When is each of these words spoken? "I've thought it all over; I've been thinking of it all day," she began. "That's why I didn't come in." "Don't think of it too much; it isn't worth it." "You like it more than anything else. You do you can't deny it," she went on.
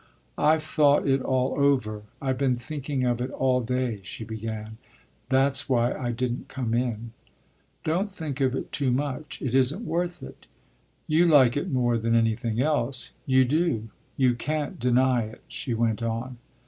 "I've 0.39 0.63
thought 0.63 1.07
it 1.07 1.21
all 1.21 1.53
over; 1.61 2.01
I've 2.19 2.39
been 2.39 2.55
thinking 2.55 3.03
of 3.05 3.21
it 3.21 3.29
all 3.29 3.61
day," 3.61 3.99
she 4.03 4.23
began. 4.23 4.79
"That's 5.29 5.69
why 5.69 5.93
I 5.93 6.11
didn't 6.11 6.47
come 6.47 6.73
in." 6.73 7.11
"Don't 7.83 8.09
think 8.09 8.41
of 8.41 8.55
it 8.55 8.71
too 8.71 8.89
much; 8.89 9.43
it 9.43 9.53
isn't 9.53 9.85
worth 9.85 10.23
it." 10.23 10.47
"You 11.05 11.27
like 11.27 11.55
it 11.55 11.69
more 11.69 11.99
than 11.99 12.15
anything 12.15 12.59
else. 12.59 13.11
You 13.27 13.45
do 13.45 13.89
you 14.17 14.33
can't 14.33 14.79
deny 14.79 15.21
it," 15.25 15.43
she 15.47 15.75
went 15.75 16.01
on. 16.01 16.39